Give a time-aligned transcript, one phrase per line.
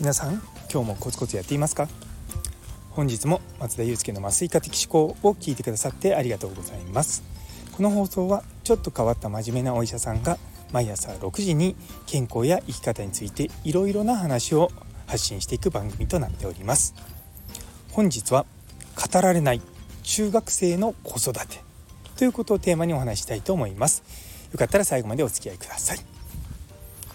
[0.00, 0.40] 皆さん
[0.72, 1.86] 今日もコツコツやっていますか？
[2.92, 7.22] 本日も松田祐介の麻酔科的思考を聞いてくださってありがとうございます。
[7.76, 10.38] この放送はちょっと変わった真面目なお医者さんが
[10.72, 11.76] 毎朝6時に
[12.06, 14.70] 健康や生き方についていろいろな話を
[15.06, 16.94] 発信していく番組となっております。
[17.92, 18.46] 本日は
[18.96, 19.60] 語られない
[20.02, 21.60] 中学生の子育て
[22.16, 24.02] ということをテーマにお話したいと思います。
[24.50, 25.98] よかったら最後までお付き合いください。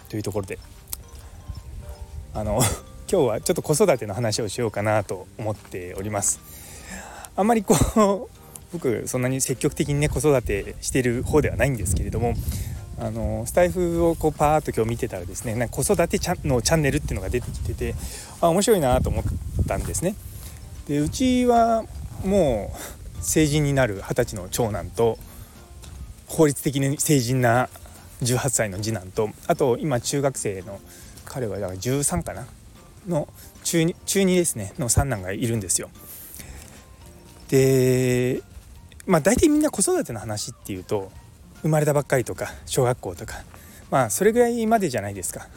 [0.08, 0.60] というところで
[2.36, 2.60] あの
[3.10, 6.38] 今日はちょっと子育ての話をしようかなと思っております
[7.34, 8.28] あんまりこう
[8.76, 12.34] 僕そんなに積極的にね子育てしてる方ではないんですけれども
[12.98, 17.94] あのスタイフをこうパーッと今日見てたらですねなんか子育てのチャンネルっていうのが出てきてて
[18.42, 19.24] あ面白いなと思っ
[19.66, 20.14] たんですね。
[20.88, 21.84] でうちは
[22.22, 25.18] もう成人になる二十歳の長男と
[26.26, 27.70] 法律的に成人な
[28.22, 30.80] 18歳の次男とあと今中学生の
[31.26, 32.46] 彼はだから13かな？
[33.06, 33.28] の
[33.62, 35.90] 中 2, ですねの三男がいるんですよ。
[37.48, 38.42] で
[39.06, 41.12] まあ大体みんな子育ての話っていうと
[41.62, 43.44] 生まれたばっかりとか小学校とか
[43.90, 45.48] まあそれぐらいまでじゃないですか。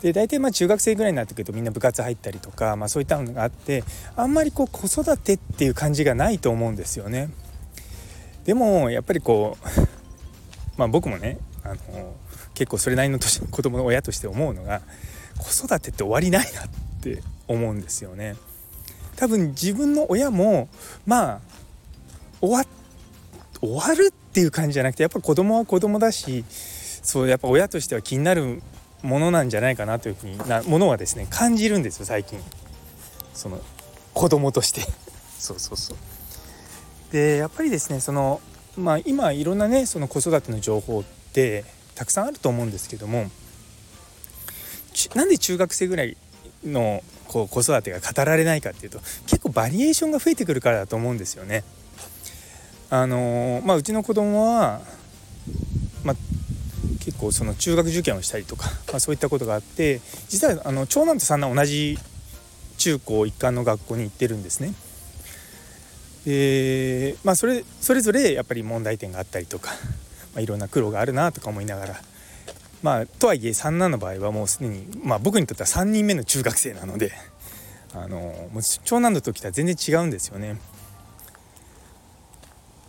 [0.00, 3.84] で大体まあ中学生ぐらいになってくるとみんな部活入ったりとか、まあ、そういったのがあって
[4.16, 7.30] あんまりこう子育てっていう感じがないと思うんですよね。
[8.44, 9.80] でもやっぱりこう
[10.76, 12.14] まあ僕もねあの
[12.54, 14.82] 結構それなりの年の子供の親として思うのが
[15.38, 16.68] 子育てって終わりないなっ
[17.00, 18.36] て思うんですよね。
[19.16, 20.68] 多分自分の親も
[21.06, 21.40] まあ
[22.40, 22.64] 終わ
[23.60, 28.62] 終わるっていう感じじゃなくてやっぱ子供は子供だしそうやっぱ親としては気になる
[29.02, 32.38] ものなんじゃないかなというふうになものはですね感じるんですよ最近。
[33.32, 33.60] その
[34.12, 34.82] 子供として。
[35.38, 35.96] そうそうそう。
[37.12, 38.40] でやっぱりですねその
[38.76, 41.04] まあ今いろんなねその子育ての情報
[41.34, 41.64] って
[41.96, 43.28] たくさんあると思うんですけども
[45.16, 46.16] なんで中学生ぐらい
[46.64, 51.64] のこう子育てが語られないかっていうと結構バリエーションが増えてくるからだと思うんですよね。
[52.90, 54.80] あのまあ、うちの子供は、
[56.04, 56.16] まあ、
[57.00, 61.98] 結構その中学受験をしたりとか、まあ、そういったことがあって実はあの長男と三男同じ
[62.76, 64.74] 中高一貫の学校に行ってるんですね。
[66.24, 69.72] でまあそれそれぞれやっぱり問題点があったりとか、
[70.34, 72.00] まあ、いろんな苦労があるなとか思いながら
[72.82, 77.12] まあとはいえ三男の場合はもうすでに、まあ、僕にとっては3人目の中学生なので
[77.94, 78.18] あの
[78.52, 80.60] もう長男の時とは全然違うんですよね。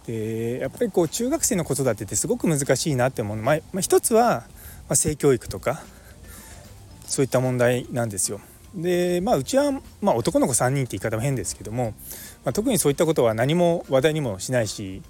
[0.06, 4.44] でやっぱりこう中学生の子育てってすごく難しいなって思うの、まあ、まあ、一つは、
[4.88, 5.82] まあ、性教育とか
[7.06, 8.42] そういった問題なんですよ。
[8.76, 11.94] でまあうちは、まあ、男の子3人って言い方も変ですけども、
[12.44, 15.02] まあ、特にそういったことは何も話題にもしないし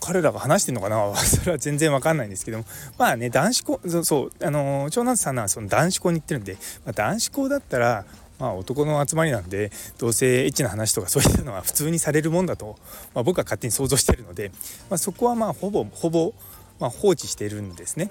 [0.00, 1.14] 彼らが話してるのかな？
[1.16, 2.64] それは全然わかんないんですけども
[2.98, 6.54] まあね男子校そうあの長男さんはその男子校に行ってるんで、
[6.84, 8.04] まあ、男子校だったら
[8.38, 12.76] まあ男の集まりなんでどうせエッチな話とかそういったのは普通にされるもんだと、
[13.14, 14.50] まあ、僕は勝手に想像してるので、
[14.90, 16.34] まあ、そこはまあほぼほぼ、
[16.80, 18.10] まあ、放置してるんですね。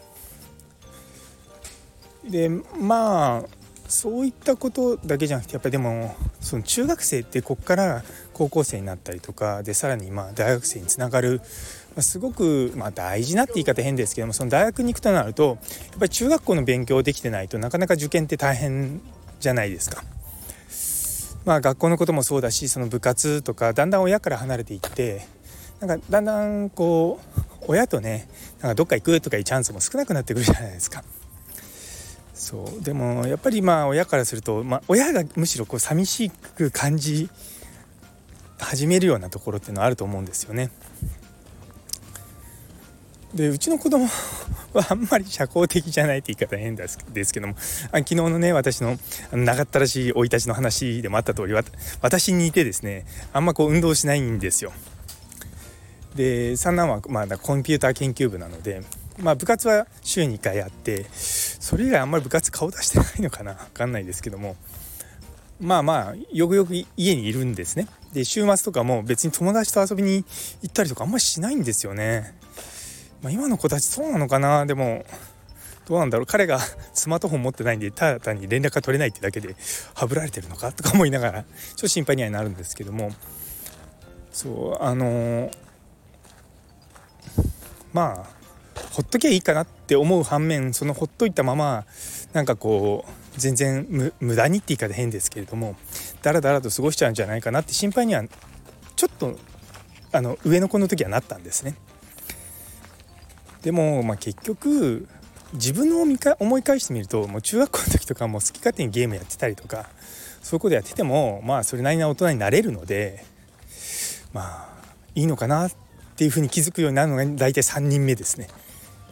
[2.29, 11.39] でまあそういったことだけじゃなくてやっぱりでもその中学生ってこっから高校生になったりとかでさらにまあ大学生につながる、
[11.95, 15.57] まあ、すごくまあ大事なって言い方変ですけどもその大学に行くとなると
[15.91, 19.01] やっぱり中学校の勉強できてないとなかなか受験って大変
[19.39, 20.03] じゃないですか。
[21.45, 25.27] まあ学校のこともそうだしその部活とかだんだん親から離れていって
[25.81, 28.29] なんかだんだんこう親とね
[28.61, 31.03] なんかどっか行くとかいうチャンスも少なくなってくるじゃないですか。
[32.43, 37.29] そうでもやっぱりまあ親からすると、まあ、親がむしろこう寂しく感じ
[38.59, 40.69] 始めるようなところっていうのはあると思うんですよね。
[43.33, 44.05] でうちの子供
[44.73, 46.85] はあんまり社交的じゃないって言い方変で
[47.23, 48.97] すけども昨日のね私の
[49.31, 51.53] 長ったらしい生い立ちの話でもあった通り
[52.01, 54.73] 私にいてですねあんまこう運動しないんですよ。
[56.13, 58.83] で三男はまあコンピューター研究部なので、
[59.17, 61.05] まあ、部活は週に1回あって
[61.63, 63.53] それ以外あんまり部活顔出してないのかな？
[63.71, 64.57] 分かんないですけども。
[65.61, 67.87] まあまあよくよく家にいるんですね。
[68.11, 70.25] で週末とかも別に友達と遊びに
[70.61, 72.37] 行ったりとかあんまりしないんですよね。
[73.21, 74.65] まあ、今の子たちそうなのかな？
[74.65, 75.05] でも
[75.85, 76.25] どうなんだろう？
[76.25, 76.59] 彼が
[76.93, 79.55] スマートフォン持ってないんでただ単に連絡が取れないってだけで
[79.93, 80.73] はぶられてるのか？
[80.73, 83.09] とか思いながらちょっと心配にはなるんですけども。
[84.33, 85.51] そうあのー、
[87.93, 88.42] まあ
[88.91, 91.85] ほっときゃいいかなって思う反面そのほっといたまま
[92.33, 95.75] なんかこう全然無駄にって言い方変ですけれども
[96.21, 98.23] だらだらと過ごしちゃうんじゃないかなって心配には
[98.95, 99.37] ちょっと
[100.11, 101.75] あの上の子の時はなったんですね。
[103.63, 105.07] でも、まあ、結局
[105.53, 106.01] 自分の
[106.39, 109.89] 思い返してみるともう中学校の時とかも好き勝手にゲームやってたりとか
[110.41, 113.23] そういうことやっててもまあそれなりな大人になれるので
[114.33, 114.73] まあ
[115.15, 115.71] いいのかなっ
[116.13, 118.47] っていうふうに気づくようになるのが大体3人目ですね。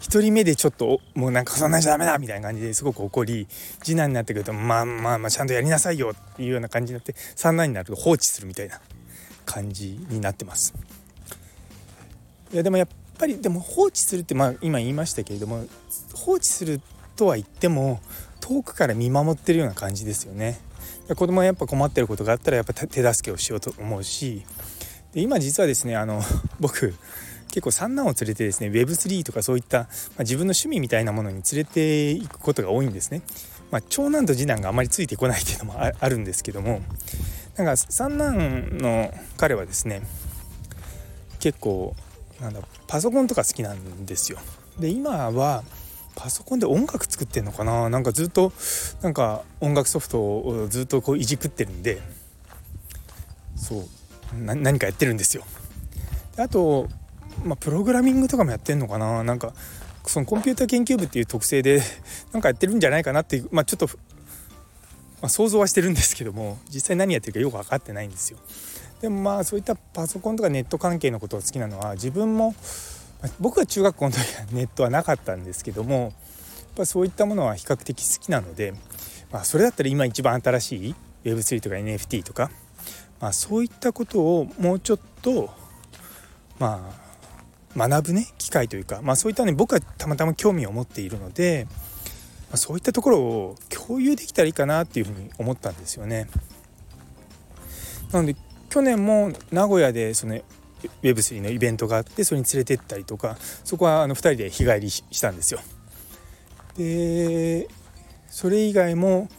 [0.01, 3.47] 1人目でちょっともうなんかそんなんじゃダメだみたいな感じですごく怒り
[3.83, 8.81] 次男になってくるとまあまあまあちゃんとやりなさいよっていうような感じになって三男になると放置するみたいな
[9.45, 10.73] 感じになってます。
[12.51, 12.87] いやでもやっ
[13.17, 15.65] ぱりでも放置するってまあ今言いましたけれども
[16.13, 16.81] 放置する
[17.15, 17.99] とは言っても
[18.39, 20.59] 遠くから見守ってるような感じですよね。
[21.15, 24.45] 子供はやっぱ困ってることがあったらやっぱ手助けをしようと思うし
[25.13, 26.21] で今実はですねあの
[26.59, 26.93] 僕
[27.47, 29.87] 結構三男を連れてですね Web3 とかそういった、まあ、
[30.19, 33.21] 自分の趣味みたいなものに連れていくことが多いんですね。
[33.71, 36.81] まあ、長男と次男があまりついてこないっていうのもあるんですけども
[37.55, 40.01] なんか三男の彼はですね
[41.39, 41.95] 結構
[42.41, 44.39] なんだパソコンとか好きなんですよ。
[44.79, 45.63] で今は
[46.15, 47.89] パソコンで音楽作ってんのかな？
[47.89, 48.51] なんかずっと
[49.01, 52.01] なんか音楽ソフトをずっとこういじくってるんで
[53.55, 53.87] そう
[54.33, 55.43] 何かやってるんですよ。
[56.35, 56.87] であと
[57.43, 59.53] まあ、プログラミングとかもやってんのかななんか
[60.05, 61.81] そのコンピューター研究部っていう特性で
[62.31, 63.93] なんかやってるんじゃないかなっていう、まあ、ちょっと、ま
[65.23, 68.37] あ、想像はしてるんですけども実際何やってるかよく分かってないんですよ。
[69.01, 72.53] でもまあそういったパソコンとかネット関係のことが好きなのは自分も
[73.39, 76.11] 僕は中学校の時はネットはなかったんですけどもやっ
[76.75, 78.75] ぱそういったものは比較的好きなので、
[79.31, 82.51] まあ、それだったら今一番新しい Web3 とか NFT とか、
[83.21, 85.53] まあ、そういったことをもうちょっと
[86.59, 86.91] ま
[87.75, 91.67] あ学ぶね機会というか、まあ、そういったね僕はたまたま興味を持っているので、
[92.49, 96.27] まあ、そういったところを共有できたらいいかなっていうふうに思ったんですよね。
[98.11, 98.35] なので
[98.69, 100.39] 去年も名古屋でその
[101.03, 105.59] Web3 のイベントがあってそれに連れてったりとかそこはあの2人で日帰りしたんですよ。
[106.75, 107.67] で
[108.29, 109.29] それ以外も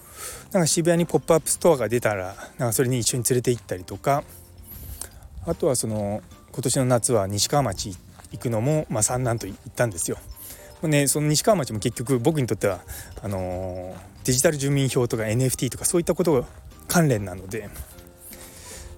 [0.52, 4.24] なんか渋谷にポップアップストアが出たらなんかそれに一緒に連れて行ったりとか
[5.46, 6.22] あとはその
[6.52, 7.96] 今年の夏は西川町
[8.32, 10.18] 行くのも、まあ、三男と言ったんですよ。
[10.82, 12.80] ね、その西川町も結局僕にとっては
[13.22, 13.94] あの
[14.24, 16.46] デジタル住民票とか NFT とかそういったことが
[16.88, 17.68] 関連なので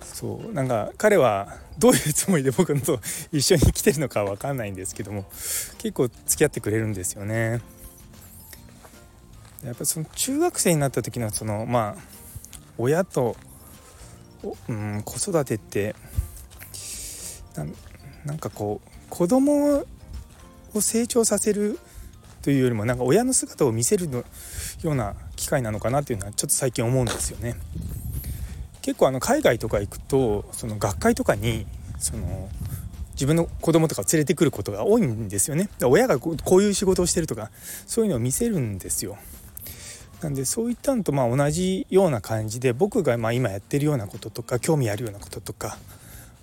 [0.01, 3.01] そうなんか彼はどういうつもりで僕と
[3.33, 5.25] 一緒に来てるのかは分かんないんですけども
[5.79, 7.61] 結構付き合ってくれるんですよね。
[9.65, 12.03] やっぱその中学生になった時のそのまあ
[12.77, 13.37] 親と、
[14.69, 15.95] うん、子育てって
[18.25, 19.85] なんかこう子供
[20.75, 21.79] を成長させる
[22.43, 27.55] というよりもなんか親の姿を見せるのような機会なのかなっていうのはちょっと最近思うんですよね。
[28.83, 31.67] 結構あの海外とか行くとその学会とかに
[31.99, 32.51] その
[33.13, 35.71] 自分の子供とか連れてくることが多いんですよね。
[35.85, 37.51] 親がこういう仕事をしてるとか
[37.87, 39.17] そういうのを見せるんですよ。
[40.23, 45.77] なんでそういったのとまあ同じような感じで僕がま今やってるようなこととか興味あるようなこととか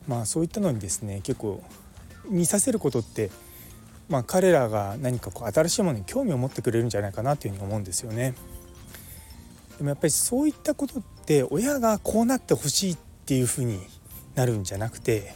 [0.07, 1.63] まあそういったのにですね結構
[2.29, 3.31] 見させることって、
[4.09, 8.33] まあ、彼らが何かこう新しいものに興味を持ってくれるんじゃないかなというふうに思うんですよね。
[9.77, 13.79] でもやっぱりそういったことって親がこうなってほしいっていうふうに
[14.35, 15.33] なるんじゃなくて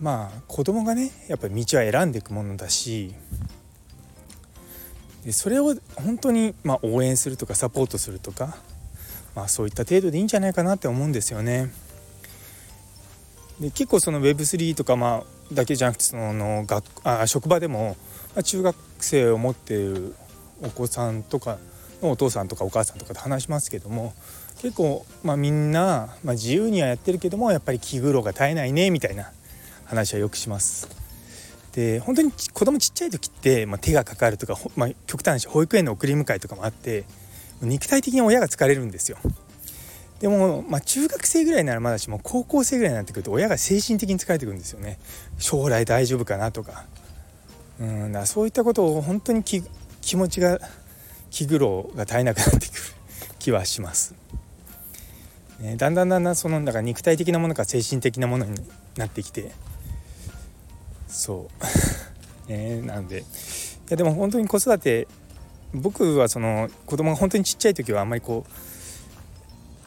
[0.00, 3.14] まあ子供がねやっぱり道は選んでいくものだし
[5.24, 8.56] でそれを本当にま応援するとかサポートするとか、
[9.34, 11.70] まあ、そういった程度でいいんじゃないかなって思うんですよね。
[13.60, 17.96] で結構その Web3 とかまあだけじゃなくてその学あ職場でも、
[18.34, 20.14] ま、中学生を持っている
[20.62, 21.58] お子さんとか
[22.00, 24.14] のお父さんとかお母さんとかと話しますけども
[24.62, 29.30] 結構、まあ、みんな、まあ、自由にはやってるけどもやっぱり気苦労が絶えないねみたいな
[29.84, 30.99] 話はよくします。
[31.74, 37.04] で本当に子供ちっちゃい時って、まあ、手がかかるとか、まあ、極端な保育園の送り迎えとかもあって
[37.62, 39.18] 肉体的に親が疲れるんですよ。
[40.18, 44.98] でも、まあ、中学生ぐらいならまだしも高校生ぐらいになってくると親が精神的に疲れてくるんですよね。
[45.38, 46.84] 将来大丈夫かなとか。
[47.80, 49.62] うんだそういったことを本当に気
[50.16, 50.58] 持ちが
[51.30, 53.00] 気苦労が絶えなくなってくる。
[53.40, 54.14] 気はします、
[55.58, 58.54] ね、だんだんだんだんそのだから肉体的なものか精神的なものに
[58.96, 59.50] なってきて
[61.10, 61.48] そ
[62.48, 62.48] う。
[62.50, 63.20] ねなので。
[63.20, 63.22] い
[63.90, 65.08] やでも本当に子育て
[65.74, 68.50] 僕はその子供が本当にちっちゃい時はあんまりこう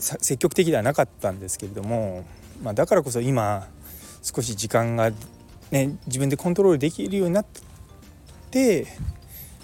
[0.02, 2.26] 積極的ではなかったんですけれども、
[2.62, 3.68] まあ、だからこそ今
[4.22, 5.12] 少し時間が、
[5.72, 7.46] ね、自分でコントロールできるようになっ
[8.52, 8.88] て、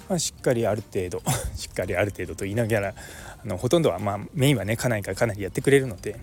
[0.07, 1.21] まあ、しっかりある程度
[1.55, 2.93] しっかりある程度と言いながら
[3.43, 6.19] あのほとんどは、まあ、メインはね家内がかなりやってくれるので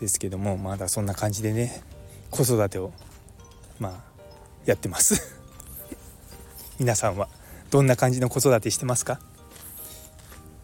[0.00, 1.82] ですけどもまだそんな感じでね
[2.30, 2.92] 子育てを
[3.78, 4.11] まあ
[4.66, 5.36] やってます。
[6.78, 7.28] 皆さんは
[7.70, 9.20] どんな感じの子育てしてますか？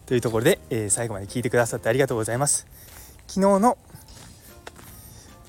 [0.05, 2.67] というところで、えー、最後まで聞いてくださってありがとうございます。
[3.27, 3.77] 昨日の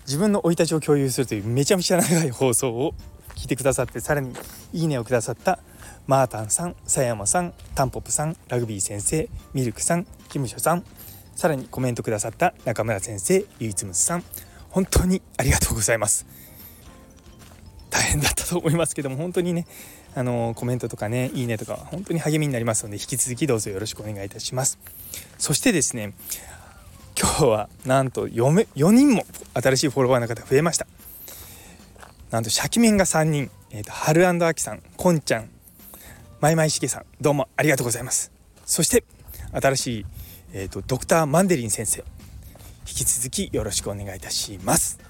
[0.07, 2.95] 自分の生い立ちを共有するというめちゃめちゃ長い放送を
[3.37, 4.35] 聞いてくださってさらに
[4.73, 5.61] いいねをくださった
[6.07, 10.85] マータンさん、さやまさん、タンポポさん、ラグビー先生、ミルクさん、キムショさん、
[11.37, 14.25] さらにコメントくださった中村先生、ゆいつむさん、
[14.71, 16.27] 本当にありがとうございます。
[17.91, 19.67] 大変だったと思いますけども本当にね
[20.15, 24.79] あのコメントとかねいいねとか本当に励みになりますので引き続きどうぞよろしくお願いいたします。
[25.39, 26.15] そしてですね
[27.21, 30.87] 今日はなんと 4, 4人も新しいフォロワーの方増えました。
[32.31, 35.51] なんとシャキメンが3人、えーと、春あきさんこんちゃん
[36.41, 38.31] まいまいしげさんどうもありがとうございます。
[38.65, 39.05] そして
[39.53, 40.07] 新しい、
[40.53, 42.05] えーとドクターマンデリン先生
[42.87, 45.10] 引き続きよろしくお願いいたします。